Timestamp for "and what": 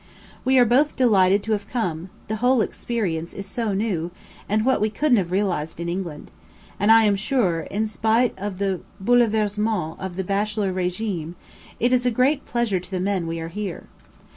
4.49-4.81